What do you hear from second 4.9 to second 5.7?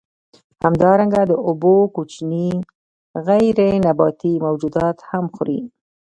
هم خوري.